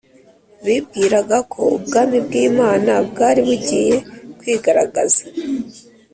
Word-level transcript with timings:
bibwiraga 0.65 1.37
ko 1.51 1.61
ubwami 1.77 2.17
bw 2.25 2.33
Imana 2.47 2.91
bwari 3.09 3.39
bugiye 3.47 3.95
kwigaragaza 4.39 5.23